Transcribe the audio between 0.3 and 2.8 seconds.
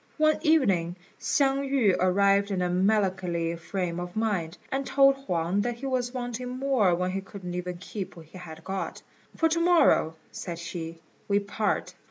evening Hsiang yü arrived in a